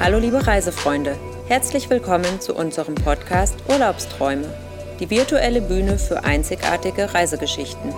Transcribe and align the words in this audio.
Hallo 0.00 0.18
liebe 0.18 0.46
Reisefreunde, 0.46 1.14
herzlich 1.46 1.90
willkommen 1.90 2.40
zu 2.40 2.54
unserem 2.54 2.94
Podcast 2.94 3.54
Urlaubsträume, 3.68 4.46
die 4.98 5.10
virtuelle 5.10 5.60
Bühne 5.60 5.98
für 5.98 6.24
einzigartige 6.24 7.12
Reisegeschichten. 7.12 7.92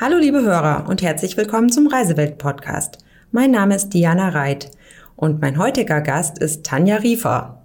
Hallo 0.00 0.18
liebe 0.18 0.42
Hörer 0.42 0.86
und 0.88 1.00
herzlich 1.00 1.36
willkommen 1.36 1.70
zum 1.70 1.86
Reisewelt 1.86 2.36
Podcast. 2.38 2.98
Mein 3.30 3.52
Name 3.52 3.76
ist 3.76 3.90
Diana 3.90 4.30
Reit 4.30 4.72
und 5.14 5.40
mein 5.40 5.56
heutiger 5.56 6.00
Gast 6.00 6.38
ist 6.38 6.66
Tanja 6.66 6.96
Riefer. 6.96 7.63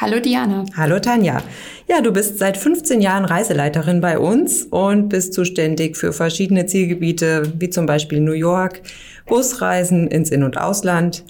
Hallo 0.00 0.20
Diana. 0.20 0.64
Hallo 0.76 1.00
Tanja. 1.00 1.42
Ja, 1.88 2.00
du 2.00 2.12
bist 2.12 2.38
seit 2.38 2.56
15 2.56 3.00
Jahren 3.00 3.24
Reiseleiterin 3.24 4.00
bei 4.00 4.20
uns 4.20 4.62
und 4.62 5.08
bist 5.08 5.34
zuständig 5.34 5.96
für 5.96 6.12
verschiedene 6.12 6.66
Zielgebiete, 6.66 7.52
wie 7.58 7.68
zum 7.68 7.86
Beispiel 7.86 8.20
New 8.20 8.30
York, 8.30 8.80
Busreisen 9.26 10.06
ins 10.06 10.30
In- 10.30 10.44
und 10.44 10.56
Ausland, 10.56 11.24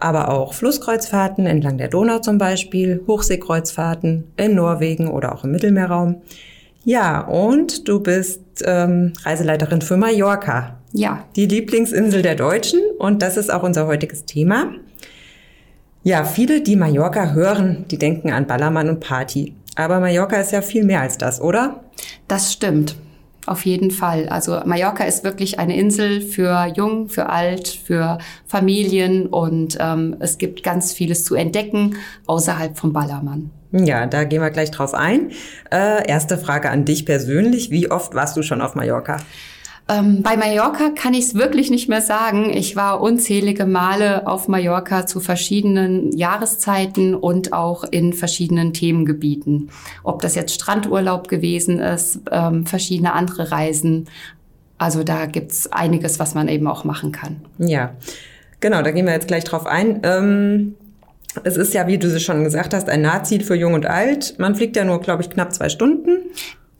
aber 0.00 0.30
auch 0.30 0.52
Flusskreuzfahrten 0.52 1.46
entlang 1.46 1.78
der 1.78 1.86
Donau 1.86 2.18
zum 2.18 2.38
Beispiel, 2.38 3.04
Hochseekreuzfahrten 3.06 4.24
in 4.36 4.56
Norwegen 4.56 5.06
oder 5.06 5.32
auch 5.32 5.44
im 5.44 5.52
Mittelmeerraum. 5.52 6.22
Ja, 6.84 7.20
und 7.20 7.86
du 7.86 8.00
bist 8.00 8.42
ähm, 8.64 9.12
Reiseleiterin 9.22 9.80
für 9.80 9.96
Mallorca. 9.96 10.76
Ja. 10.92 11.24
Die 11.36 11.46
Lieblingsinsel 11.46 12.22
der 12.22 12.34
Deutschen 12.34 12.80
und 12.98 13.22
das 13.22 13.36
ist 13.36 13.52
auch 13.52 13.62
unser 13.62 13.86
heutiges 13.86 14.24
Thema. 14.24 14.72
Ja, 16.04 16.24
viele, 16.24 16.62
die 16.62 16.74
Mallorca 16.74 17.30
hören, 17.30 17.84
die 17.90 17.98
denken 17.98 18.32
an 18.32 18.48
Ballermann 18.48 18.88
und 18.88 19.00
Party. 19.00 19.54
Aber 19.76 20.00
Mallorca 20.00 20.36
ist 20.36 20.50
ja 20.50 20.60
viel 20.60 20.84
mehr 20.84 21.00
als 21.00 21.16
das, 21.16 21.40
oder? 21.40 21.84
Das 22.26 22.52
stimmt. 22.52 22.96
Auf 23.46 23.66
jeden 23.66 23.90
Fall. 23.90 24.28
Also 24.28 24.60
Mallorca 24.64 25.04
ist 25.04 25.24
wirklich 25.24 25.58
eine 25.58 25.76
Insel 25.76 26.20
für 26.20 26.72
Jung, 26.76 27.08
für 27.08 27.28
Alt, 27.28 27.68
für 27.68 28.18
Familien 28.46 29.26
und 29.26 29.76
ähm, 29.80 30.16
es 30.20 30.38
gibt 30.38 30.62
ganz 30.62 30.92
vieles 30.92 31.24
zu 31.24 31.34
entdecken 31.34 31.96
außerhalb 32.26 32.78
vom 32.78 32.92
Ballermann. 32.92 33.50
Ja, 33.72 34.06
da 34.06 34.24
gehen 34.24 34.42
wir 34.42 34.50
gleich 34.50 34.70
drauf 34.70 34.94
ein. 34.94 35.30
Äh, 35.72 36.06
erste 36.08 36.36
Frage 36.36 36.70
an 36.70 36.84
dich 36.84 37.06
persönlich. 37.06 37.70
Wie 37.70 37.90
oft 37.90 38.14
warst 38.14 38.36
du 38.36 38.42
schon 38.42 38.60
auf 38.60 38.74
Mallorca? 38.74 39.16
Ähm, 39.88 40.22
bei 40.22 40.36
Mallorca 40.36 40.90
kann 40.90 41.12
ich 41.12 41.24
es 41.26 41.34
wirklich 41.34 41.70
nicht 41.70 41.88
mehr 41.88 42.00
sagen. 42.00 42.50
Ich 42.54 42.76
war 42.76 43.00
unzählige 43.00 43.66
Male 43.66 44.26
auf 44.26 44.48
Mallorca 44.48 45.06
zu 45.06 45.20
verschiedenen 45.20 46.16
Jahreszeiten 46.16 47.14
und 47.14 47.52
auch 47.52 47.84
in 47.84 48.12
verschiedenen 48.12 48.72
Themengebieten. 48.72 49.70
Ob 50.02 50.22
das 50.22 50.34
jetzt 50.34 50.54
Strandurlaub 50.54 51.28
gewesen 51.28 51.80
ist, 51.80 52.20
ähm, 52.30 52.64
verschiedene 52.66 53.12
andere 53.12 53.50
Reisen. 53.50 54.08
Also 54.78 55.02
da 55.02 55.26
gibt's 55.26 55.70
einiges, 55.70 56.18
was 56.18 56.34
man 56.34 56.48
eben 56.48 56.66
auch 56.66 56.84
machen 56.84 57.12
kann. 57.12 57.42
Ja, 57.58 57.94
genau, 58.60 58.82
da 58.82 58.92
gehen 58.92 59.06
wir 59.06 59.12
jetzt 59.12 59.28
gleich 59.28 59.44
drauf 59.44 59.66
ein. 59.66 60.00
Ähm 60.04 60.74
es 61.44 61.56
ist 61.56 61.72
ja, 61.72 61.86
wie 61.86 61.98
du 61.98 62.08
es 62.08 62.22
schon 62.22 62.44
gesagt 62.44 62.74
hast, 62.74 62.88
ein 62.88 63.02
Nahziel 63.02 63.42
für 63.42 63.54
Jung 63.54 63.74
und 63.74 63.86
Alt. 63.86 64.34
Man 64.38 64.54
fliegt 64.54 64.76
ja 64.76 64.84
nur, 64.84 65.00
glaube 65.00 65.22
ich, 65.22 65.30
knapp 65.30 65.54
zwei 65.54 65.68
Stunden. 65.68 66.18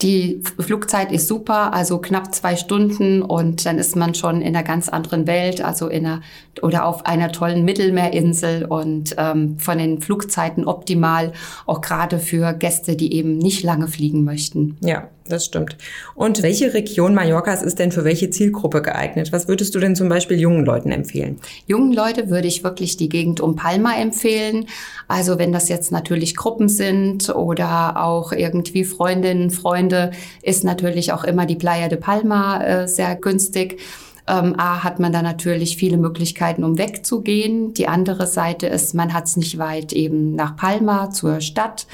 Die 0.02 0.42
Flugzeit 0.58 1.12
ist 1.12 1.28
super, 1.28 1.72
also 1.72 1.98
knapp 1.98 2.34
zwei 2.34 2.56
Stunden 2.56 3.22
und 3.22 3.64
dann 3.64 3.78
ist 3.78 3.94
man 3.94 4.14
schon 4.14 4.40
in 4.42 4.56
einer 4.56 4.64
ganz 4.64 4.88
anderen 4.88 5.28
Welt, 5.28 5.64
also 5.64 5.86
in 5.86 6.04
einer 6.06 6.22
oder 6.60 6.86
auf 6.86 7.06
einer 7.06 7.30
tollen 7.30 7.64
Mittelmeerinsel 7.64 8.64
und 8.64 9.14
ähm, 9.16 9.58
von 9.58 9.78
den 9.78 10.00
Flugzeiten 10.00 10.66
optimal, 10.66 11.32
auch 11.66 11.80
gerade 11.80 12.18
für 12.18 12.52
Gäste, 12.52 12.96
die 12.96 13.14
eben 13.14 13.38
nicht 13.38 13.62
lange 13.62 13.86
fliegen 13.88 14.24
möchten. 14.24 14.76
Ja, 14.80 15.08
das 15.28 15.44
stimmt. 15.44 15.76
Und 16.14 16.42
welche 16.42 16.74
Region 16.74 17.14
Mallorcas 17.14 17.62
ist 17.62 17.78
denn 17.78 17.92
für 17.92 18.04
welche 18.04 18.30
Zielgruppe 18.30 18.82
geeignet? 18.82 19.32
Was 19.32 19.48
würdest 19.48 19.74
du 19.74 19.78
denn 19.78 19.96
zum 19.96 20.08
Beispiel 20.08 20.38
jungen 20.38 20.64
Leuten 20.64 20.90
empfehlen? 20.90 21.40
Jungen 21.66 21.92
Leute 21.92 22.30
würde 22.30 22.48
ich 22.48 22.64
wirklich 22.64 22.96
die 22.96 23.08
Gegend 23.08 23.40
um 23.40 23.56
Palma 23.56 23.96
empfehlen. 23.96 24.66
Also 25.08 25.38
wenn 25.38 25.52
das 25.52 25.68
jetzt 25.68 25.92
natürlich 25.92 26.36
Gruppen 26.36 26.68
sind 26.68 27.34
oder 27.34 28.02
auch 28.02 28.32
irgendwie 28.32 28.84
Freundinnen, 28.84 29.50
Freunde, 29.50 30.10
ist 30.42 30.64
natürlich 30.64 31.12
auch 31.12 31.24
immer 31.24 31.46
die 31.46 31.56
Playa 31.56 31.88
de 31.88 31.98
Palma 31.98 32.62
äh, 32.62 32.88
sehr 32.88 33.14
günstig. 33.16 33.80
Ähm, 34.26 34.54
A 34.56 34.84
hat 34.84 35.00
man 35.00 35.12
da 35.12 35.22
natürlich 35.22 35.76
viele 35.76 35.96
Möglichkeiten, 35.96 36.64
um 36.64 36.78
wegzugehen. 36.78 37.74
Die 37.74 37.88
andere 37.88 38.26
Seite 38.26 38.66
ist, 38.66 38.94
man 38.94 39.12
hat 39.12 39.26
es 39.26 39.36
nicht 39.36 39.58
weit 39.58 39.92
eben 39.92 40.34
nach 40.34 40.56
Palma 40.56 41.10
zur 41.10 41.40
Stadt. 41.40 41.86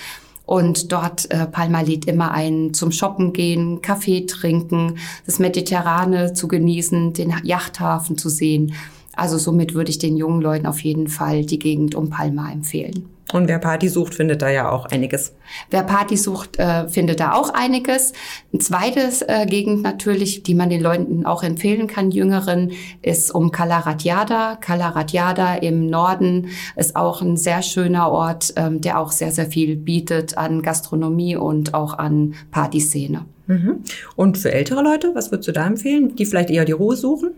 Und 0.48 0.92
dort, 0.92 1.30
äh, 1.30 1.44
Palma 1.44 1.82
lädt 1.82 2.06
immer 2.06 2.30
ein 2.30 2.72
zum 2.72 2.90
Shoppen 2.90 3.34
gehen, 3.34 3.82
Kaffee 3.82 4.24
trinken, 4.24 4.94
das 5.26 5.38
Mediterrane 5.38 6.32
zu 6.32 6.48
genießen, 6.48 7.12
den 7.12 7.34
Yachthafen 7.44 8.16
zu 8.16 8.30
sehen. 8.30 8.72
Also 9.12 9.36
somit 9.36 9.74
würde 9.74 9.90
ich 9.90 9.98
den 9.98 10.16
jungen 10.16 10.40
Leuten 10.40 10.64
auf 10.64 10.80
jeden 10.80 11.08
Fall 11.08 11.44
die 11.44 11.58
Gegend 11.58 11.94
um 11.94 12.08
Palma 12.08 12.50
empfehlen. 12.50 13.10
Und 13.32 13.46
wer 13.48 13.58
Party 13.58 13.88
sucht, 13.88 14.14
findet 14.14 14.40
da 14.40 14.48
ja 14.48 14.70
auch 14.70 14.86
einiges. 14.86 15.34
Wer 15.70 15.82
Party 15.82 16.16
sucht, 16.16 16.58
äh, 16.58 16.88
findet 16.88 17.20
da 17.20 17.32
auch 17.32 17.50
einiges. 17.52 18.12
Ein 18.54 18.60
zweites 18.60 19.22
äh, 19.22 19.44
Gegend 19.46 19.82
natürlich, 19.82 20.42
die 20.42 20.54
man 20.54 20.70
den 20.70 20.80
Leuten 20.80 21.26
auch 21.26 21.42
empfehlen 21.42 21.88
kann, 21.88 22.10
Jüngeren, 22.10 22.72
ist 23.02 23.34
um 23.34 23.52
Kalaratjada. 23.52 24.56
Kalaratjada 24.56 25.56
im 25.56 25.86
Norden 25.86 26.48
ist 26.76 26.96
auch 26.96 27.20
ein 27.20 27.36
sehr 27.36 27.62
schöner 27.62 28.10
Ort, 28.10 28.54
ähm, 28.56 28.80
der 28.80 28.98
auch 28.98 29.12
sehr, 29.12 29.30
sehr 29.30 29.46
viel 29.46 29.76
bietet 29.76 30.38
an 30.38 30.62
Gastronomie 30.62 31.36
und 31.36 31.74
auch 31.74 31.98
an 31.98 32.34
Partyszene. 32.50 33.26
Mhm. 33.48 33.82
Und 34.14 34.36
für 34.36 34.52
ältere 34.52 34.82
Leute, 34.82 35.14
was 35.14 35.30
würdest 35.30 35.48
du 35.48 35.52
da 35.52 35.66
empfehlen, 35.66 36.14
die 36.16 36.26
vielleicht 36.26 36.50
eher 36.50 36.66
die 36.66 36.72
Ruhe 36.72 36.96
suchen? 36.96 37.30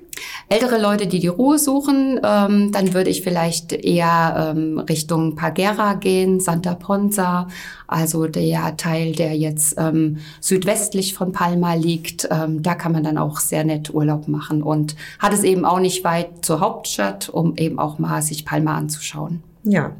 Ältere 0.52 0.80
Leute, 0.80 1.06
die 1.06 1.20
die 1.20 1.28
Ruhe 1.28 1.60
suchen, 1.60 2.20
ähm, 2.24 2.72
dann 2.72 2.92
würde 2.92 3.08
ich 3.08 3.22
vielleicht 3.22 3.72
eher 3.72 4.52
ähm, 4.56 4.80
Richtung 4.80 5.36
Pagera 5.36 5.94
gehen, 5.94 6.40
Santa 6.40 6.74
Ponza, 6.74 7.46
also 7.86 8.26
der 8.26 8.76
Teil, 8.76 9.12
der 9.12 9.36
jetzt 9.36 9.76
ähm, 9.78 10.18
südwestlich 10.40 11.14
von 11.14 11.30
Palma 11.30 11.74
liegt. 11.74 12.28
Ähm, 12.32 12.64
da 12.64 12.74
kann 12.74 12.90
man 12.90 13.04
dann 13.04 13.16
auch 13.16 13.38
sehr 13.38 13.62
nett 13.62 13.94
Urlaub 13.94 14.26
machen 14.26 14.64
und 14.64 14.96
hat 15.20 15.32
es 15.32 15.44
eben 15.44 15.64
auch 15.64 15.78
nicht 15.78 16.02
weit 16.02 16.44
zur 16.44 16.58
Hauptstadt, 16.58 17.28
um 17.28 17.56
eben 17.56 17.78
auch 17.78 18.00
mal 18.00 18.20
sich 18.20 18.44
Palma 18.44 18.76
anzuschauen. 18.76 19.44
Ja. 19.62 19.92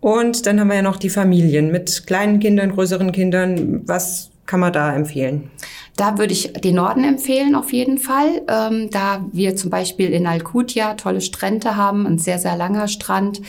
Und 0.00 0.46
dann 0.46 0.58
haben 0.58 0.68
wir 0.68 0.76
ja 0.76 0.82
noch 0.82 0.96
die 0.96 1.10
Familien 1.10 1.70
mit 1.70 2.06
kleinen 2.06 2.40
Kindern, 2.40 2.72
größeren 2.72 3.12
Kindern. 3.12 3.86
Was 3.86 4.30
kann 4.46 4.60
man 4.60 4.72
da 4.72 4.94
empfehlen? 4.94 5.50
Da 5.96 6.16
würde 6.18 6.32
ich 6.32 6.52
den 6.54 6.76
Norden 6.76 7.04
empfehlen 7.04 7.54
auf 7.54 7.72
jeden 7.72 7.98
Fall, 7.98 8.42
ähm, 8.48 8.88
da 8.90 9.24
wir 9.30 9.56
zum 9.56 9.70
Beispiel 9.70 10.10
in 10.10 10.26
Alcudia 10.26 10.94
tolle 10.94 11.20
Strände 11.20 11.76
haben, 11.76 12.06
ein 12.06 12.18
sehr, 12.18 12.38
sehr 12.38 12.56
langer 12.56 12.88
Strand, 12.88 13.42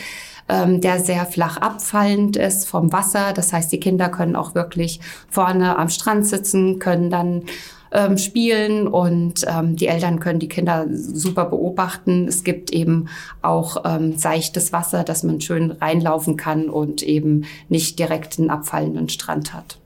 ähm, 0.48 0.80
der 0.82 1.00
sehr 1.00 1.24
flach 1.24 1.56
abfallend 1.56 2.36
ist 2.36 2.68
vom 2.68 2.92
Wasser. 2.92 3.32
Das 3.32 3.52
heißt, 3.52 3.72
die 3.72 3.80
Kinder 3.80 4.10
können 4.10 4.36
auch 4.36 4.54
wirklich 4.54 5.00
vorne 5.30 5.78
am 5.78 5.88
Strand 5.88 6.26
sitzen, 6.26 6.78
können 6.78 7.08
dann 7.08 7.44
ähm, 7.92 8.18
spielen 8.18 8.88
und 8.88 9.46
ähm, 9.48 9.76
die 9.76 9.86
Eltern 9.86 10.20
können 10.20 10.40
die 10.40 10.48
Kinder 10.48 10.86
super 10.90 11.46
beobachten. 11.46 12.28
Es 12.28 12.44
gibt 12.44 12.72
eben 12.72 13.08
auch 13.40 13.84
ähm, 13.86 14.18
seichtes 14.18 14.72
Wasser, 14.72 15.04
dass 15.04 15.22
man 15.22 15.40
schön 15.40 15.70
reinlaufen 15.70 16.36
kann 16.36 16.68
und 16.68 17.02
eben 17.02 17.44
nicht 17.68 17.98
direkt 17.98 18.38
einen 18.38 18.50
abfallenden 18.50 19.08
Strand 19.08 19.54
hat. 19.54 19.78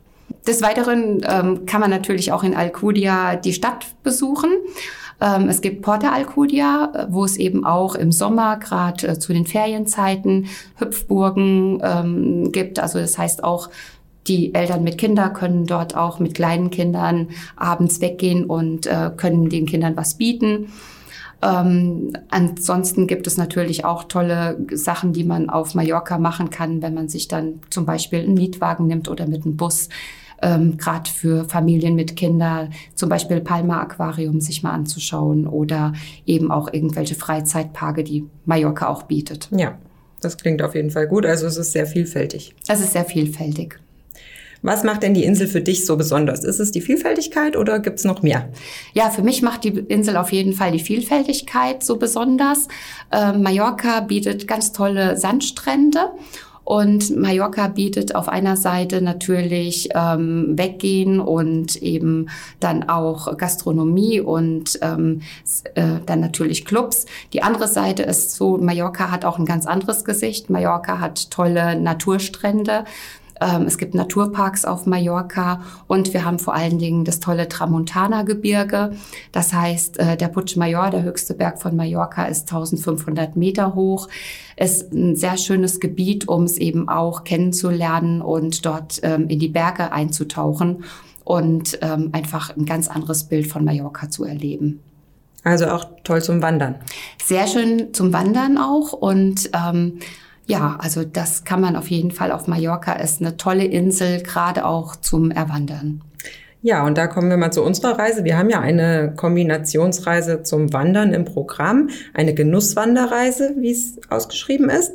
Des 0.46 0.62
Weiteren 0.62 1.20
ähm, 1.28 1.66
kann 1.66 1.80
man 1.80 1.90
natürlich 1.90 2.32
auch 2.32 2.42
in 2.42 2.54
Alcudia 2.54 3.36
die 3.36 3.52
Stadt 3.52 3.86
besuchen. 4.02 4.50
Ähm, 5.20 5.48
es 5.48 5.60
gibt 5.60 5.82
Porta 5.82 6.12
Alcudia, 6.12 6.92
äh, 6.94 7.06
wo 7.10 7.24
es 7.24 7.36
eben 7.36 7.64
auch 7.64 7.94
im 7.94 8.12
Sommer, 8.12 8.56
gerade 8.58 9.08
äh, 9.08 9.18
zu 9.18 9.32
den 9.32 9.46
Ferienzeiten, 9.46 10.46
Hüpfburgen 10.76 11.80
ähm, 11.82 12.52
gibt. 12.52 12.78
Also 12.78 12.98
das 12.98 13.18
heißt 13.18 13.42
auch, 13.42 13.68
die 14.26 14.54
Eltern 14.54 14.84
mit 14.84 14.98
Kindern 14.98 15.32
können 15.32 15.66
dort 15.66 15.96
auch 15.96 16.18
mit 16.18 16.34
kleinen 16.34 16.70
Kindern 16.70 17.28
abends 17.56 18.00
weggehen 18.00 18.44
und 18.44 18.86
äh, 18.86 19.10
können 19.16 19.48
den 19.48 19.66
Kindern 19.66 19.96
was 19.96 20.14
bieten. 20.14 20.68
Ähm, 21.40 22.12
ansonsten 22.30 23.06
gibt 23.06 23.26
es 23.26 23.36
natürlich 23.36 23.84
auch 23.84 24.04
tolle 24.04 24.58
Sachen, 24.72 25.12
die 25.12 25.24
man 25.24 25.50
auf 25.50 25.74
Mallorca 25.74 26.18
machen 26.18 26.50
kann, 26.50 26.82
wenn 26.82 26.94
man 26.94 27.08
sich 27.08 27.28
dann 27.28 27.60
zum 27.70 27.86
Beispiel 27.86 28.20
einen 28.20 28.34
Mietwagen 28.34 28.86
nimmt 28.86 29.08
oder 29.08 29.26
mit 29.26 29.44
einem 29.44 29.56
Bus. 29.56 29.88
Ähm, 30.42 30.76
Gerade 30.76 31.10
für 31.10 31.44
Familien 31.44 31.94
mit 31.94 32.16
Kindern, 32.16 32.72
zum 32.94 33.08
Beispiel 33.08 33.40
Palma 33.40 33.80
Aquarium 33.80 34.40
sich 34.40 34.62
mal 34.62 34.72
anzuschauen 34.72 35.46
oder 35.46 35.92
eben 36.26 36.50
auch 36.50 36.72
irgendwelche 36.72 37.14
Freizeitparke, 37.14 38.04
die 38.04 38.24
Mallorca 38.44 38.88
auch 38.88 39.04
bietet. 39.04 39.48
Ja, 39.50 39.78
das 40.20 40.36
klingt 40.36 40.62
auf 40.62 40.74
jeden 40.74 40.90
Fall 40.90 41.06
gut. 41.06 41.26
Also 41.26 41.46
es 41.46 41.56
ist 41.56 41.72
sehr 41.72 41.86
vielfältig. 41.86 42.54
Es 42.68 42.80
ist 42.80 42.92
sehr 42.92 43.04
vielfältig. 43.04 43.78
Was 44.62 44.82
macht 44.82 45.04
denn 45.04 45.14
die 45.14 45.24
Insel 45.24 45.46
für 45.46 45.60
dich 45.60 45.86
so 45.86 45.96
besonders? 45.96 46.42
Ist 46.42 46.58
es 46.58 46.72
die 46.72 46.80
Vielfältigkeit 46.80 47.56
oder 47.56 47.78
gibt 47.78 48.00
es 48.00 48.04
noch 48.04 48.22
mehr? 48.22 48.48
Ja, 48.92 49.10
für 49.10 49.22
mich 49.22 49.40
macht 49.40 49.62
die 49.62 49.68
Insel 49.68 50.16
auf 50.16 50.32
jeden 50.32 50.52
Fall 50.52 50.72
die 50.72 50.80
Vielfältigkeit 50.80 51.84
so 51.84 51.96
besonders. 51.96 52.66
Äh, 53.12 53.34
Mallorca 53.34 54.00
bietet 54.00 54.48
ganz 54.48 54.72
tolle 54.72 55.16
Sandstrände 55.16 56.10
Und 56.68 57.16
Mallorca 57.16 57.68
bietet 57.68 58.14
auf 58.14 58.28
einer 58.28 58.54
Seite 58.54 59.00
natürlich 59.00 59.88
ähm, 59.94 60.48
Weggehen 60.58 61.18
und 61.18 61.76
eben 61.76 62.28
dann 62.60 62.90
auch 62.90 63.38
Gastronomie 63.38 64.20
und 64.20 64.78
ähm, 64.82 65.22
äh, 65.76 66.00
dann 66.04 66.20
natürlich 66.20 66.66
Clubs. 66.66 67.06
Die 67.32 67.42
andere 67.42 67.68
Seite 67.68 68.02
ist 68.02 68.32
so, 68.32 68.58
Mallorca 68.58 69.10
hat 69.10 69.24
auch 69.24 69.38
ein 69.38 69.46
ganz 69.46 69.64
anderes 69.64 70.04
Gesicht. 70.04 70.50
Mallorca 70.50 71.00
hat 71.00 71.30
tolle 71.30 71.80
Naturstrände. 71.80 72.84
Ähm, 73.40 73.62
es 73.62 73.78
gibt 73.78 73.94
Naturparks 73.94 74.64
auf 74.64 74.86
Mallorca 74.86 75.62
und 75.86 76.12
wir 76.12 76.24
haben 76.24 76.38
vor 76.38 76.54
allen 76.54 76.78
Dingen 76.78 77.04
das 77.04 77.20
tolle 77.20 77.48
Tramontana-Gebirge. 77.48 78.92
Das 79.32 79.52
heißt, 79.52 79.98
äh, 79.98 80.16
der 80.16 80.28
Puig 80.28 80.56
Mayor, 80.56 80.90
der 80.90 81.02
höchste 81.02 81.34
Berg 81.34 81.60
von 81.60 81.76
Mallorca, 81.76 82.24
ist 82.24 82.50
1500 82.50 83.36
Meter 83.36 83.74
hoch. 83.74 84.08
Ist 84.56 84.92
ein 84.92 85.16
sehr 85.16 85.36
schönes 85.36 85.80
Gebiet, 85.80 86.28
um 86.28 86.44
es 86.44 86.56
eben 86.56 86.88
auch 86.88 87.24
kennenzulernen 87.24 88.22
und 88.22 88.66
dort 88.66 89.00
ähm, 89.02 89.28
in 89.28 89.38
die 89.38 89.48
Berge 89.48 89.92
einzutauchen 89.92 90.84
und 91.24 91.78
ähm, 91.82 92.10
einfach 92.12 92.56
ein 92.56 92.64
ganz 92.64 92.88
anderes 92.88 93.24
Bild 93.24 93.46
von 93.46 93.64
Mallorca 93.64 94.10
zu 94.10 94.24
erleben. 94.24 94.80
Also 95.44 95.66
auch 95.66 95.86
toll 96.02 96.22
zum 96.22 96.42
Wandern. 96.42 96.76
Sehr 97.22 97.46
schön 97.46 97.94
zum 97.94 98.12
Wandern 98.12 98.58
auch 98.58 98.92
und 98.92 99.50
ähm, 99.54 99.98
ja, 100.48 100.78
also 100.80 101.04
das 101.04 101.44
kann 101.44 101.60
man 101.60 101.76
auf 101.76 101.88
jeden 101.88 102.10
Fall 102.10 102.32
auf 102.32 102.46
Mallorca. 102.46 102.94
Ist 102.94 103.20
eine 103.20 103.36
tolle 103.36 103.66
Insel, 103.66 104.22
gerade 104.22 104.64
auch 104.64 104.96
zum 104.96 105.30
Erwandern. 105.30 106.00
Ja, 106.62 106.84
und 106.86 106.96
da 106.96 107.06
kommen 107.06 107.28
wir 107.28 107.36
mal 107.36 107.52
zu 107.52 107.62
unserer 107.62 107.98
Reise. 107.98 108.24
Wir 108.24 108.38
haben 108.38 108.48
ja 108.48 108.60
eine 108.60 109.12
Kombinationsreise 109.14 110.42
zum 110.42 110.72
Wandern 110.72 111.12
im 111.12 111.26
Programm, 111.26 111.90
eine 112.14 112.34
Genusswanderreise, 112.34 113.54
wie 113.58 113.70
es 113.70 113.98
ausgeschrieben 114.08 114.70
ist. 114.70 114.92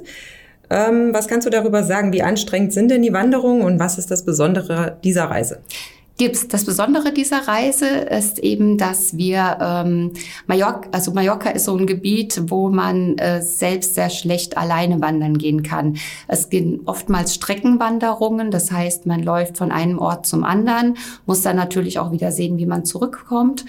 Ähm, 0.72 1.14
was 1.14 1.28
kannst 1.28 1.46
du 1.46 1.52
darüber 1.52 1.84
sagen? 1.84 2.12
Wie 2.14 2.24
anstrengend 2.24 2.74
sind 2.74 2.90
denn 2.90 3.04
die 3.04 3.14
Wanderungen 3.14 3.62
und 3.62 3.80
was 3.80 4.00
ist 4.00 4.10
das 4.10 4.26
Besondere 4.26 4.98
dieser 5.04 5.26
Reise? 5.26 5.62
Das 6.20 6.64
Besondere 6.64 7.12
dieser 7.12 7.48
Reise 7.48 7.88
ist 7.88 8.38
eben, 8.38 8.78
dass 8.78 9.18
wir 9.18 9.58
ähm, 9.60 10.12
Mallorca, 10.46 10.90
also 10.92 11.12
Mallorca 11.12 11.50
ist 11.50 11.66
so 11.66 11.76
ein 11.76 11.88
Gebiet, 11.88 12.40
wo 12.48 12.70
man 12.70 13.18
äh, 13.18 13.42
selbst 13.42 13.96
sehr 13.96 14.12
schlecht 14.12 14.56
alleine 14.56 15.02
wandern 15.02 15.40
gehen 15.40 15.64
kann. 15.64 15.98
Es 16.28 16.50
gehen 16.50 16.82
oftmals 16.86 17.34
Streckenwanderungen, 17.34 18.52
das 18.52 18.72
heißt, 18.72 19.08
man 19.08 19.24
läuft 19.24 19.58
von 19.58 19.72
einem 19.72 19.98
Ort 19.98 20.28
zum 20.28 20.44
anderen, 20.44 20.98
muss 21.26 21.42
dann 21.42 21.56
natürlich 21.56 21.98
auch 21.98 22.12
wieder 22.12 22.32
sehen, 22.32 22.60
wie 22.60 22.68
man 22.68 22.86
zurückkommt. 22.86 23.66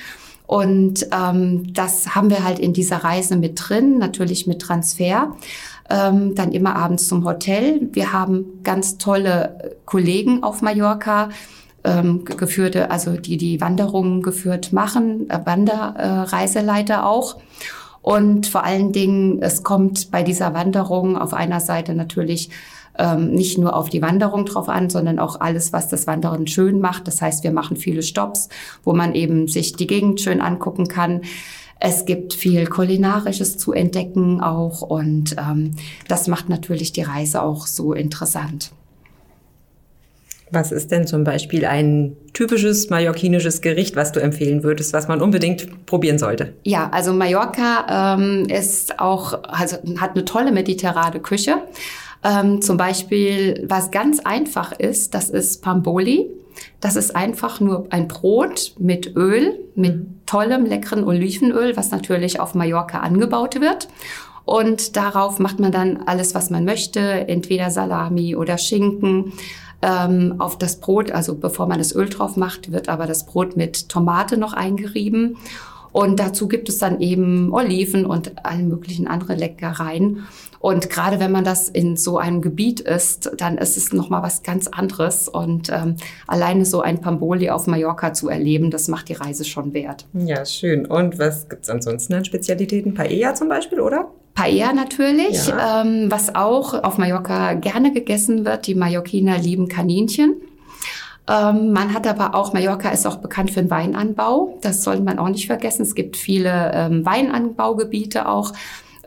Und 0.47 1.09
ähm, 1.13 1.73
das 1.73 2.15
haben 2.15 2.29
wir 2.29 2.45
halt 2.45 2.59
in 2.59 2.75
dieser 2.75 2.99
Reise 2.99 3.37
mit 3.37 3.59
drin, 3.69 3.97
natürlich 3.97 4.47
mit 4.47 4.61
Transfer. 4.61 5.35
Ähm, 5.89 6.35
dann 6.35 6.53
immer 6.53 6.77
abends 6.77 7.09
zum 7.09 7.25
Hotel. 7.25 7.89
Wir 7.93 8.13
haben 8.13 8.63
ganz 8.63 8.99
tolle 8.99 9.77
Kollegen 9.87 10.43
auf 10.43 10.61
Mallorca 10.61 11.31
ähm, 11.85 12.25
geführte, 12.25 12.91
also 12.91 13.13
die 13.13 13.37
die 13.37 13.61
Wanderungen 13.61 14.23
geführt 14.23 14.73
machen, 14.73 15.29
äh, 15.31 15.39
Wanderreiseleiter 15.45 17.07
auch. 17.07 17.37
Und 18.03 18.47
vor 18.47 18.65
allen 18.65 18.93
Dingen, 18.93 19.41
es 19.41 19.63
kommt 19.63 20.11
bei 20.11 20.23
dieser 20.23 20.53
Wanderung 20.53 21.17
auf 21.17 21.33
einer 21.33 21.61
Seite 21.61 21.95
natürlich 21.95 22.51
ähm, 22.99 23.33
nicht 23.33 23.59
nur 23.59 23.75
auf 23.75 23.89
die 23.89 24.03
Wanderung 24.03 24.45
drauf 24.45 24.69
an, 24.69 24.91
sondern 24.91 25.19
auch 25.19 25.41
alles, 25.41 25.73
was 25.73 25.89
das 25.89 26.07
Wandern 26.07 26.47
schön 26.47 26.81
macht. 26.81 27.09
Das 27.09 27.23
heißt, 27.23 27.45
wir 27.45 27.53
machen 27.53 27.77
viele 27.77 28.03
Stops, 28.03 28.49
wo 28.83 28.93
man 28.93 29.15
eben 29.15 29.49
sich 29.49 29.73
die 29.73 29.87
Gegend 29.87 30.21
schön 30.21 30.41
angucken 30.41 30.87
kann. 30.87 31.23
Es 31.81 32.05
gibt 32.05 32.35
viel 32.35 32.67
Kulinarisches 32.67 33.59
zu 33.59 33.73
entdecken 33.73 34.41
auch 34.41 34.83
und 34.83 35.37
ähm, 35.39 35.73
das 36.09 36.29
macht 36.29 36.49
natürlich 36.49 36.93
die 36.93 37.03
Reise 37.03 37.43
auch 37.43 37.67
so 37.67 37.93
interessant. 37.93 38.71
Was 40.55 40.71
ist 40.71 40.93
denn 40.93 41.07
zum 41.07 41.25
Beispiel 41.25 41.67
ein 41.67 42.17
typisches 42.33 42.89
mallorquinisches 42.89 43.61
Gericht, 43.61 43.97
was 43.97 44.13
du 44.13 44.21
empfehlen 44.21 44.63
würdest, 44.63 44.93
was 44.93 45.09
man 45.09 45.21
unbedingt 45.21 45.87
probieren 45.87 46.19
sollte? 46.19 46.55
Ja, 46.63 46.89
also 46.91 47.13
Mallorca 47.13 48.17
ähm, 48.17 48.47
ist 48.49 49.01
auch, 49.01 49.43
also 49.43 49.77
hat 49.99 50.13
eine 50.15 50.25
tolle 50.25 50.53
mediterrane 50.53 51.21
Küche. 51.21 51.57
Ähm, 52.23 52.63
zum 52.63 52.77
Beispiel, 52.77 53.67
was 53.69 53.91
ganz 53.91 54.21
einfach 54.21 54.73
ist, 54.73 55.15
das 55.15 55.29
ist 55.29 55.61
Pamboli. 55.63 56.31
Das 56.81 56.95
ist 56.95 57.17
einfach 57.17 57.61
nur 57.61 57.87
ein 57.91 58.07
Brot 58.07 58.75
mit 58.79 59.17
Öl, 59.17 59.59
mit 59.75 59.97
mhm. 59.97 60.21
tollem, 60.25 60.67
leckeren 60.67 61.05
Olivenöl, 61.05 61.77
was 61.77 61.91
natürlich 61.91 62.39
auf 62.39 62.55
Mallorca 62.55 63.01
angebaut 63.01 63.61
wird. 63.61 63.89
Und 64.45 64.97
darauf 64.97 65.39
macht 65.39 65.59
man 65.59 65.73
dann 65.73 66.03
alles, 66.07 66.35
was 66.35 66.51
man 66.51 66.65
möchte, 66.65 67.01
entweder 67.01 67.71
Salami 67.71 68.37
oder 68.37 68.59
Schinken 68.59 69.33
ähm, 69.85 70.37
auf 70.39 70.59
das 70.59 70.81
Brot. 70.81 71.11
Also 71.11 71.37
bevor 71.37 71.67
man 71.67 71.79
das 71.79 71.95
Öl 71.95 72.09
drauf 72.09 72.37
macht, 72.37 72.73
wird 72.73 72.89
aber 72.89 73.07
das 73.07 73.27
Brot 73.27 73.57
mit 73.57 73.89
Tomate 73.89 74.37
noch 74.37 74.55
eingerieben. 74.55 75.37
Und 75.93 76.19
dazu 76.19 76.49
gibt 76.49 76.69
es 76.69 76.79
dann 76.79 77.01
eben 77.01 77.53
Oliven 77.53 78.05
und 78.05 78.45
alle 78.45 78.65
möglichen 78.65 79.07
andere 79.07 79.37
Leckereien. 79.37 80.27
Und 80.59 80.91
gerade 80.91 81.21
wenn 81.21 81.31
man 81.31 81.45
das 81.45 81.69
in 81.69 81.97
so 81.97 82.19
einem 82.19 82.41
Gebiet 82.41 82.81
isst, 82.81 83.31
dann 83.37 83.59
ist 83.59 83.77
es 83.77 83.93
nochmal 83.93 84.23
was 84.23 84.43
ganz 84.43 84.67
anderes. 84.67 85.29
Und 85.29 85.71
ähm, 85.71 85.97
alleine 86.27 86.65
so 86.65 86.81
ein 86.81 87.01
Pamboli 87.01 87.51
auf 87.51 87.69
Mallorca 87.69 88.13
zu 88.13 88.29
erleben, 88.29 88.73
das 88.73 88.89
macht 88.89 89.09
die 89.09 89.13
Reise 89.13 89.45
schon 89.45 89.73
wert. 89.73 90.07
Ja, 90.15 90.45
schön. 90.45 90.87
Und 90.87 91.21
was 91.21 91.49
gibt's 91.49 91.71
ansonsten 91.71 92.15
an 92.15 92.25
Spezialitäten? 92.25 92.95
Paella 92.95 93.35
zum 93.35 93.49
Beispiel, 93.49 93.79
oder? 93.79 94.11
Paella 94.35 94.73
natürlich, 94.73 95.47
ja. 95.47 95.83
ähm, 95.83 96.11
was 96.11 96.35
auch 96.35 96.75
auf 96.83 96.99
Mallorca 96.99 97.55
gerne 97.55 97.93
gegessen 97.93 98.45
wird. 98.45 98.67
Die 98.67 98.75
Mallorquiner 98.75 99.39
lieben 99.39 99.69
Kaninchen. 99.69 100.35
Ähm, 101.29 101.73
man 101.73 101.95
hat 101.95 102.07
aber 102.07 102.35
auch, 102.35 102.53
Mallorca 102.53 102.91
ist 102.91 103.07
auch 103.07 103.17
bekannt 103.17 103.51
für 103.51 103.61
den 103.61 103.71
Weinanbau. 103.71 104.59
Das 104.61 104.83
sollte 104.83 105.03
man 105.03 105.19
auch 105.19 105.29
nicht 105.29 105.47
vergessen. 105.47 105.83
Es 105.83 105.95
gibt 105.95 106.17
viele 106.17 106.73
ähm, 106.75 107.07
Weinanbaugebiete 107.07 108.29
auch, 108.29 108.53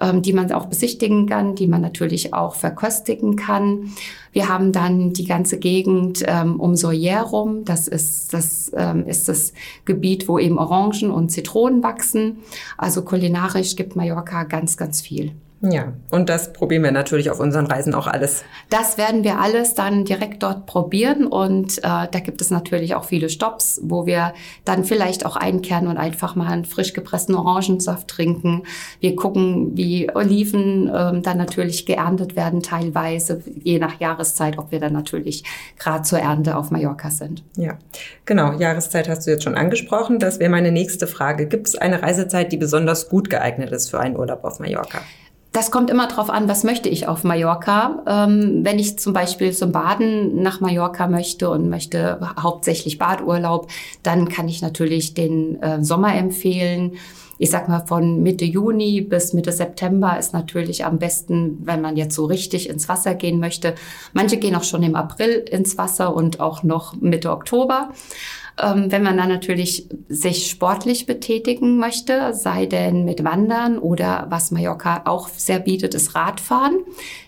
ähm, 0.01 0.21
die 0.21 0.33
man 0.33 0.51
auch 0.51 0.65
besichtigen 0.65 1.27
kann, 1.27 1.55
die 1.55 1.67
man 1.67 1.81
natürlich 1.81 2.33
auch 2.33 2.55
verköstigen 2.55 3.35
kann. 3.35 3.91
Wir 4.31 4.49
haben 4.49 4.71
dann 4.71 5.13
die 5.13 5.25
ganze 5.25 5.57
Gegend 5.57 6.23
ähm, 6.27 6.59
um 6.59 6.75
Soyer 6.75 7.21
rum. 7.21 7.65
Das 7.65 7.88
ist 7.88 8.33
das, 8.33 8.71
ähm, 8.75 9.05
ist 9.05 9.27
das 9.27 9.53
Gebiet, 9.85 10.27
wo 10.27 10.39
eben 10.39 10.59
Orangen 10.59 11.11
und 11.11 11.29
Zitronen 11.29 11.83
wachsen. 11.83 12.38
Also 12.77 13.01
kulinarisch 13.01 13.75
gibt 13.75 13.95
Mallorca 13.95 14.44
ganz, 14.44 14.77
ganz 14.77 15.01
viel. 15.01 15.33
Ja, 15.62 15.94
und 16.12 16.30
das 16.30 16.54
probieren 16.54 16.83
wir 16.83 16.92
natürlich 16.92 17.31
auf 17.31 17.39
unseren 17.39 17.65
Reisen 17.65 17.95
auch 17.95 18.06
alles. 18.06 18.44
Das 18.69 19.00
werden 19.00 19.24
wir 19.24 19.39
alles 19.39 19.74
dann 19.74 20.06
direkt 20.06 20.44
dort 20.44 20.68
probieren 20.68 21.25
und 21.25 21.80
äh, 21.80 21.81
da 21.81 22.19
gibt 22.24 22.42
es 22.42 22.51
natürlich 22.51 22.94
auch 22.94 23.06
viele 23.06 23.30
Stops, 23.30 23.80
wo 23.83 24.06
wir 24.06 24.33
dann 24.65 24.83
vielleicht 24.83 25.25
auch 25.25 25.36
einkehren 25.36 25.88
und 25.88 25.98
einfach 25.98 26.36
mal 26.36 26.48
einen 26.48 26.65
frisch 26.65 26.94
gepressten 26.94 27.33
Orangensaft 27.33 28.07
trinken. 28.07 28.64
Wir 28.99 29.16
gucken, 29.16 29.76
wie 29.76 30.14
Oliven 30.14 30.90
äh, 30.90 31.21
dann 31.21 31.37
natürlich 31.37 31.87
geerntet 31.87 32.35
werden 32.35 32.61
teilweise, 32.61 33.42
je 33.64 33.80
nach 33.80 33.99
Jahreszeit, 33.99 34.59
ob 34.59 34.71
wir 34.71 34.80
dann 34.80 34.94
natürlich 34.94 35.44
gerade 35.80 36.04
zur 36.04 36.19
Ernte 36.19 36.56
auf 36.56 36.69
Mallorca 36.69 37.09
sind. 37.09 37.44
Ja, 37.56 37.80
genau. 38.26 38.54
Jahreszeit 38.54 39.09
hast 39.09 39.26
du 39.26 39.31
jetzt 39.31 39.44
schon 39.44 39.56
angesprochen. 39.56 40.19
Das 40.19 40.40
wäre 40.40 40.52
meine 40.52 40.71
nächste 40.71 41.07
Frage. 41.07 41.47
Gibt 41.47 41.68
es 41.68 41.76
eine 41.76 42.04
Reisezeit, 42.04 42.52
die 42.52 42.57
besonders 42.57 43.09
gut 43.09 43.31
geeignet 43.31 43.71
ist 43.71 43.90
für 43.90 43.99
einen 43.99 44.18
Urlaub 44.18 44.44
auf 44.44 44.59
Mallorca? 44.59 44.99
Das 45.57 45.71
kommt 45.71 45.90
immer 45.90 46.07
darauf 46.07 46.30
an, 46.30 46.47
was 46.47 46.64
möchte 46.64 46.87
ich 46.87 47.07
auf 47.07 47.23
Mallorca. 47.23 48.04
Ähm, 48.06 48.59
wenn 48.61 48.78
ich 48.78 48.99
zum 48.99 49.11
Beispiel 49.11 49.52
zum 49.54 49.71
Baden 49.71 50.44
nach 50.44 50.59
Mallorca 50.59 51.07
möchte 51.07 51.49
und 51.49 51.68
möchte 51.68 52.19
hauptsächlich 52.40 52.99
Badurlaub, 52.99 53.68
dann 54.04 54.30
kann 54.30 54.47
ich 54.47 54.61
natürlich 54.61 55.16
den 55.16 55.59
äh, 55.64 55.83
Sommer 55.83 56.14
empfehlen. 56.14 56.97
Ich 57.37 57.51
sag 57.51 57.67
mal, 57.69 57.85
von 57.85 58.23
Mitte 58.23 58.45
Juni 58.45 59.01
bis 59.01 59.33
Mitte 59.33 59.51
September 59.51 60.17
ist 60.17 60.33
natürlich 60.33 60.85
am 60.85 60.99
besten, 60.99 61.59
wenn 61.63 61.81
man 61.81 61.97
jetzt 61.97 62.15
so 62.15 62.25
richtig 62.25 62.69
ins 62.69 62.89
Wasser 62.89 63.15
gehen 63.15 63.39
möchte. 63.39 63.75
Manche 64.13 64.37
gehen 64.37 64.56
auch 64.56 64.63
schon 64.63 64.83
im 64.83 64.95
April 64.95 65.45
ins 65.49 65.77
Wasser 65.77 66.15
und 66.15 66.39
auch 66.39 66.63
noch 66.63 66.95
Mitte 66.99 67.31
Oktober. 67.31 67.89
Ähm, 68.59 68.91
wenn 68.91 69.03
man 69.03 69.17
dann 69.17 69.29
natürlich 69.29 69.87
sich 70.09 70.49
sportlich 70.49 71.06
betätigen 71.06 71.77
möchte, 71.77 72.33
sei 72.33 72.65
denn 72.65 73.06
mit 73.06 73.23
Wandern 73.23 73.77
oder 73.77 74.25
was 74.29 74.49
Mallorca 74.49 75.03
auch 75.06 75.29
sehr 75.29 75.59
bietet, 75.59 75.94
ist 75.94 76.15
Radfahren, 76.15 76.79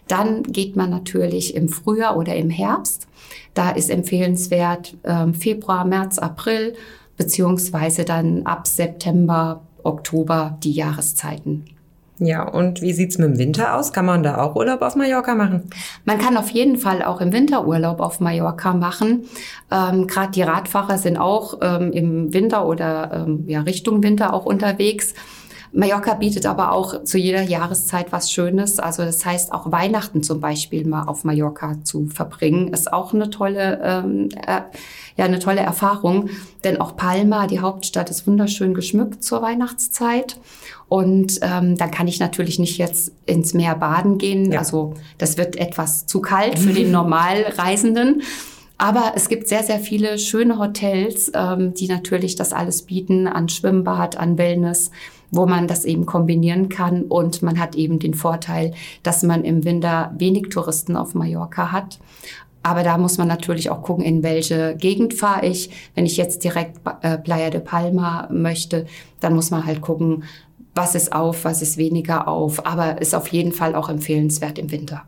dann 0.08 0.42
geht 0.44 0.76
man 0.76 0.90
natürlich 0.90 1.56
im 1.56 1.70
Frühjahr 1.70 2.18
oder 2.18 2.36
im 2.36 2.50
Herbst. 2.50 3.08
Da 3.54 3.70
ist 3.70 3.92
empfehlenswert 3.92 4.98
ähm, 5.04 5.36
Februar, 5.36 5.86
März, 5.86 6.18
April, 6.18 6.74
beziehungsweise 7.16 8.06
dann 8.06 8.44
ab 8.44 8.66
September, 8.66 9.62
Oktober 9.84 10.58
die 10.64 10.72
Jahreszeiten. 10.72 11.66
Ja, 12.22 12.44
und 12.44 12.82
wie 12.82 12.92
sieht's 12.92 13.18
mit 13.18 13.30
dem 13.30 13.38
Winter 13.38 13.78
aus? 13.78 13.94
Kann 13.94 14.06
man 14.06 14.24
da 14.24 14.42
auch 14.42 14.56
Urlaub 14.56 14.82
auf 14.82 14.96
Mallorca 14.96 15.36
machen? 15.36 15.70
Man 16.04 16.18
kann 16.18 16.36
auf 16.36 16.50
jeden 16.50 16.78
Fall 16.78 17.02
auch 17.02 17.22
im 17.22 17.32
Winter 17.32 17.66
Urlaub 17.66 18.02
auf 18.02 18.20
Mallorca 18.20 18.74
machen. 18.74 19.24
Ähm, 19.72 20.06
Gerade 20.06 20.32
die 20.32 20.42
Radfahrer 20.42 20.98
sind 20.98 21.18
auch 21.18 21.60
ähm, 21.62 21.94
im 21.94 22.34
Winter 22.34 22.66
oder 22.66 23.26
ähm, 23.26 23.46
ja, 23.48 23.62
Richtung 23.62 24.04
Winter 24.04 24.34
auch 24.34 24.46
unterwegs. 24.46 25.14
Mallorca 25.72 26.16
bietet 26.16 26.46
aber 26.46 26.72
auch 26.72 27.04
zu 27.04 27.18
jeder 27.18 27.42
Jahreszeit 27.42 28.12
was 28.12 28.32
Schönes. 28.32 28.80
Also 28.80 29.04
das 29.04 29.24
heißt, 29.26 29.52
auch 29.52 29.72
Weihnachten 29.72 30.24
zum 30.24 30.40
Beispiel 30.40 30.86
mal 30.88 31.04
auf 31.04 31.24
Mallorca 31.24 31.78
zu 31.84 32.08
verbringen, 32.08 32.74
ist 32.74 32.92
auch 32.92 33.14
eine 33.14 33.30
tolle, 33.30 33.80
ähm, 33.84 34.30
äh, 34.48 34.62
ja, 35.16 35.26
eine 35.26 35.40
tolle 35.40 35.62
Erfahrung. 35.62 36.30
Denn 36.64 36.82
auch 36.82 36.96
Palma, 36.96 37.48
die 37.48 37.60
Hauptstadt, 37.60 38.10
ist 38.10 38.26
wunderschön 38.26 38.74
geschmückt 38.74 39.24
zur 39.24 39.42
Weihnachtszeit. 39.42 40.40
Und 40.88 41.40
ähm, 41.42 41.78
dann 41.78 41.92
kann 41.92 42.08
ich 42.08 42.20
natürlich 42.20 42.58
nicht 42.58 42.78
jetzt 42.80 43.12
ins 43.28 43.54
Meer 43.54 43.76
baden 43.76 44.18
gehen. 44.18 44.52
Ja. 44.52 44.60
Also 44.60 44.96
das 45.20 45.38
wird 45.38 45.56
etwas 45.56 46.08
zu 46.08 46.20
kalt 46.20 46.58
für 46.58 46.74
den 46.74 46.92
Normalreisenden. 46.92 48.24
Aber 48.80 49.12
es 49.16 49.28
gibt 49.28 49.50
sehr, 49.50 49.62
sehr 49.62 49.80
viele 49.80 50.18
schöne 50.18 50.58
Hotels, 50.58 51.30
ähm, 51.36 51.74
die 51.74 51.88
natürlich 51.88 52.38
das 52.38 52.54
alles 52.54 52.84
bieten 52.84 53.28
an 53.28 53.50
Schwimmbad, 53.50 54.18
an 54.18 54.38
Wellness, 54.38 54.90
wo 55.32 55.46
man 55.46 55.68
das 55.68 55.86
eben 55.86 56.06
kombinieren 56.06 56.70
kann. 56.70 57.04
Und 57.04 57.42
man 57.42 57.60
hat 57.60 57.76
eben 57.76 58.00
den 58.00 58.14
Vorteil, 58.14 58.74
dass 59.04 59.24
man 59.24 59.44
im 59.44 59.66
Winter 59.66 60.14
wenig 60.18 60.50
Touristen 60.50 60.96
auf 60.96 61.14
Mallorca 61.14 61.72
hat. 61.72 62.00
Aber 62.62 62.84
da 62.84 62.98
muss 62.98 63.18
man 63.18 63.28
natürlich 63.28 63.70
auch 63.70 63.84
gucken, 63.84 64.04
in 64.04 64.22
welche 64.22 64.76
Gegend 64.76 65.14
fahre 65.14 65.46
ich. 65.46 65.70
Wenn 65.96 66.06
ich 66.06 66.18
jetzt 66.18 66.44
direkt 66.44 66.82
äh, 67.02 67.18
Playa 67.18 67.50
de 67.50 67.62
Palma 67.62 68.28
möchte, 68.32 68.86
dann 69.22 69.34
muss 69.34 69.50
man 69.50 69.66
halt 69.66 69.82
gucken, 69.82 70.24
was 70.76 70.96
ist 70.96 71.14
auf, 71.14 71.46
was 71.46 71.62
ist 71.62 71.78
weniger 71.78 72.28
auf. 72.28 72.66
Aber 72.66 73.02
ist 73.02 73.16
auf 73.16 73.28
jeden 73.30 73.54
Fall 73.54 73.76
auch 73.76 73.90
empfehlenswert 73.90 74.60
im 74.60 74.72
Winter. 74.72 75.04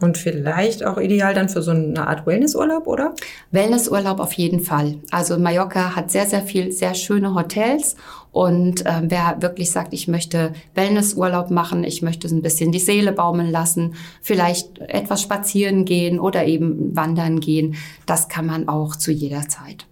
Und 0.00 0.16
vielleicht 0.16 0.84
auch 0.84 0.98
ideal 0.98 1.34
dann 1.34 1.48
für 1.48 1.60
so 1.60 1.72
eine 1.72 2.06
Art 2.06 2.24
Wellnessurlaub, 2.24 2.86
oder? 2.86 3.14
Wellnessurlaub 3.50 4.20
auf 4.20 4.32
jeden 4.34 4.60
Fall. 4.60 4.98
Also 5.10 5.38
Mallorca 5.38 5.96
hat 5.96 6.12
sehr, 6.12 6.26
sehr 6.26 6.42
viel, 6.42 6.70
sehr 6.70 6.94
schöne 6.94 7.34
Hotels. 7.34 7.96
Und 8.30 8.86
äh, 8.86 9.02
wer 9.02 9.38
wirklich 9.40 9.72
sagt, 9.72 9.92
ich 9.92 10.06
möchte 10.06 10.52
Wellnessurlaub 10.74 11.50
machen, 11.50 11.82
ich 11.82 12.02
möchte 12.02 12.28
so 12.28 12.36
ein 12.36 12.42
bisschen 12.42 12.70
die 12.70 12.78
Seele 12.78 13.12
baumeln 13.12 13.50
lassen, 13.50 13.94
vielleicht 14.22 14.78
etwas 14.78 15.22
spazieren 15.22 15.84
gehen 15.84 16.20
oder 16.20 16.44
eben 16.44 16.94
wandern 16.94 17.40
gehen, 17.40 17.74
das 18.06 18.28
kann 18.28 18.46
man 18.46 18.68
auch 18.68 18.94
zu 18.94 19.10
jeder 19.10 19.48
Zeit. 19.48 19.86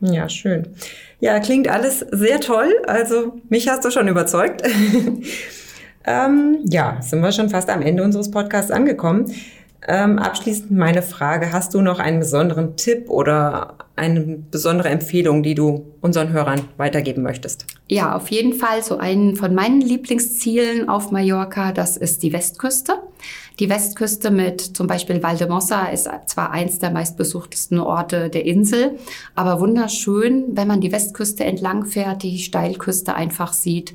Ja, 0.00 0.28
schön. 0.28 0.68
Ja, 1.20 1.38
klingt 1.38 1.68
alles 1.68 2.00
sehr 2.10 2.40
toll. 2.40 2.72
Also 2.86 3.34
mich 3.48 3.68
hast 3.68 3.84
du 3.84 3.90
schon 3.90 4.08
überzeugt. 4.08 4.62
Ähm, 6.04 6.58
ja, 6.64 6.98
sind 7.00 7.20
wir 7.20 7.32
schon 7.32 7.48
fast 7.48 7.70
am 7.70 7.82
Ende 7.82 8.02
unseres 8.02 8.30
Podcasts 8.30 8.70
angekommen. 8.70 9.32
Ähm, 9.86 10.18
abschließend 10.18 10.70
meine 10.70 11.02
Frage, 11.02 11.52
hast 11.52 11.74
du 11.74 11.80
noch 11.80 11.98
einen 11.98 12.20
besonderen 12.20 12.76
Tipp 12.76 13.08
oder 13.08 13.78
eine 13.96 14.20
besondere 14.20 14.88
Empfehlung, 14.88 15.42
die 15.42 15.54
du 15.54 15.96
unseren 16.00 16.32
Hörern 16.32 16.62
weitergeben 16.76 17.22
möchtest? 17.22 17.66
Ja, 17.92 18.16
auf 18.16 18.30
jeden 18.30 18.54
Fall. 18.54 18.82
So 18.82 18.96
einen 18.96 19.36
von 19.36 19.54
meinen 19.54 19.82
Lieblingszielen 19.82 20.88
auf 20.88 21.10
Mallorca, 21.10 21.72
das 21.72 21.98
ist 21.98 22.22
die 22.22 22.32
Westküste. 22.32 22.94
Die 23.58 23.68
Westküste 23.68 24.30
mit 24.30 24.62
zum 24.62 24.86
Beispiel 24.86 25.22
Valdemossa 25.22 25.88
ist 25.88 26.08
zwar 26.24 26.52
eins 26.52 26.78
der 26.78 26.90
meistbesuchtesten 26.90 27.78
Orte 27.78 28.30
der 28.30 28.46
Insel, 28.46 28.98
aber 29.34 29.60
wunderschön, 29.60 30.56
wenn 30.56 30.68
man 30.68 30.80
die 30.80 30.90
Westküste 30.90 31.44
entlang 31.44 31.84
fährt, 31.84 32.22
die 32.22 32.38
Steilküste 32.38 33.14
einfach 33.14 33.52
sieht 33.52 33.92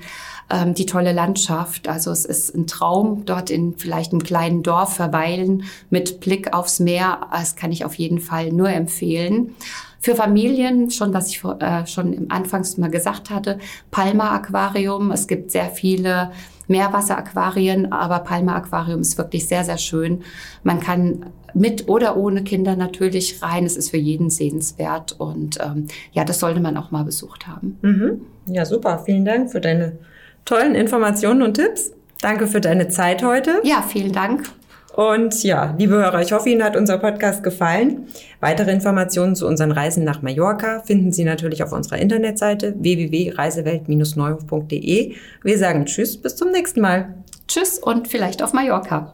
ähm, 0.51 0.75
die 0.75 0.85
tolle 0.85 1.11
Landschaft. 1.11 1.87
Also 1.87 2.11
es 2.11 2.25
ist 2.25 2.53
ein 2.53 2.67
Traum, 2.67 3.25
dort 3.25 3.49
in 3.49 3.79
vielleicht 3.79 4.11
einem 4.11 4.21
kleinen 4.21 4.61
Dorf 4.61 4.93
verweilen 4.93 5.63
mit 5.89 6.19
Blick 6.19 6.53
aufs 6.53 6.79
Meer. 6.79 7.21
Das 7.31 7.55
kann 7.55 7.71
ich 7.71 7.83
auf 7.83 7.95
jeden 7.95 8.19
Fall 8.19 8.51
nur 8.51 8.69
empfehlen. 8.69 9.55
Für 9.99 10.15
Familien, 10.15 10.89
schon 10.91 11.13
was 11.13 11.29
ich 11.29 11.43
äh, 11.43 11.85
schon 11.85 12.13
im 12.13 12.31
Anfangs 12.31 12.77
mal 12.77 12.89
gesagt 12.89 13.29
hatte, 13.29 13.59
Palma 13.91 14.31
Aquarium. 14.35 15.11
Es 15.11 15.27
gibt 15.27 15.51
sehr 15.51 15.69
viele 15.69 16.31
Meerwasseraquarien, 16.67 17.91
aber 17.91 18.19
Palma 18.19 18.55
Aquarium 18.55 19.01
ist 19.01 19.17
wirklich 19.17 19.47
sehr, 19.47 19.63
sehr 19.63 19.77
schön. 19.77 20.23
Man 20.63 20.79
kann 20.79 21.25
mit 21.53 21.87
oder 21.87 22.17
ohne 22.17 22.43
Kinder 22.43 22.75
natürlich 22.75 23.41
rein. 23.41 23.65
Es 23.65 23.77
ist 23.77 23.89
für 23.89 23.97
jeden 23.97 24.29
sehenswert 24.29 25.13
und 25.17 25.57
ähm, 25.61 25.87
ja, 26.11 26.23
das 26.23 26.39
sollte 26.39 26.59
man 26.59 26.77
auch 26.77 26.91
mal 26.91 27.03
besucht 27.03 27.47
haben. 27.47 27.77
Mhm. 27.81 28.21
Ja, 28.47 28.65
super. 28.65 28.99
Vielen 29.05 29.25
Dank 29.25 29.51
für 29.51 29.61
deine 29.61 29.97
tollen 30.45 30.75
Informationen 30.75 31.41
und 31.41 31.55
Tipps. 31.55 31.91
Danke 32.21 32.47
für 32.47 32.61
deine 32.61 32.87
Zeit 32.89 33.23
heute. 33.23 33.61
Ja, 33.63 33.81
vielen 33.81 34.11
Dank. 34.11 34.49
Und 34.97 35.43
ja, 35.43 35.75
liebe 35.77 35.93
Hörer, 35.93 36.23
ich 36.23 36.31
hoffe, 36.31 36.49
Ihnen 36.49 36.63
hat 36.63 36.75
unser 36.75 36.97
Podcast 36.97 37.43
gefallen. 37.43 38.07
Weitere 38.39 38.71
Informationen 38.71 39.35
zu 39.35 39.45
unseren 39.45 39.71
Reisen 39.71 40.03
nach 40.03 40.23
Mallorca 40.23 40.81
finden 40.87 41.11
Sie 41.11 41.23
natürlich 41.23 41.61
auf 41.61 41.71
unserer 41.71 41.99
Internetseite 41.99 42.73
www.reisewelt-neuhof.de. 42.79 45.13
Wir 45.43 45.57
sagen 45.59 45.85
Tschüss, 45.85 46.17
bis 46.17 46.35
zum 46.35 46.49
nächsten 46.49 46.81
Mal. 46.81 47.13
Tschüss 47.47 47.77
und 47.77 48.07
vielleicht 48.07 48.41
auf 48.41 48.53
Mallorca. 48.53 49.13